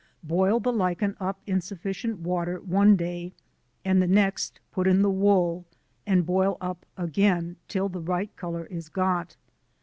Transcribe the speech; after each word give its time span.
Boil 0.23 0.59
the 0.59 0.73
Lichen 0.73 1.15
up 1.19 1.39
in 1.45 1.61
sufficient 1.61 2.17
water 2.21 2.57
one 2.59 2.95
day, 2.95 3.33
and 3.85 4.01
the 4.01 4.07
next 4.07 4.59
put 4.71 4.87
in 4.87 5.03
the 5.03 5.11
wool, 5.11 5.63
and 6.07 6.25
boil 6.25 6.57
up 6.59 6.87
again 6.97 7.55
till 7.67 7.87
the 7.87 8.01
right 8.01 8.35
colour 8.35 8.65
is 8.65 8.89
got. 8.89 9.35